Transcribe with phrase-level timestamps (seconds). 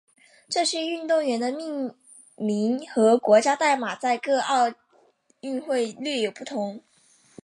[0.49, 1.93] 这些运动员的命
[2.35, 4.73] 名和国家代码在各届奥
[5.41, 6.81] 运会略有不同。